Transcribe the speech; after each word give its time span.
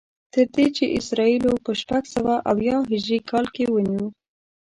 تر 0.33 0.45
دې 0.55 0.65
چې 0.75 0.93
اسرائیلو 0.99 1.53
په 1.65 1.71
شپږسوه 1.81 2.35
او 2.39 2.43
اویا 2.59 2.77
هجري 2.91 3.19
کال 3.29 3.45
کې 3.55 3.63
ونیو. 3.73 4.05